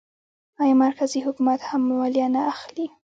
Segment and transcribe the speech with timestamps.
[0.61, 2.87] آیا مرکزي حکومت هم مالیه نه اخلي؟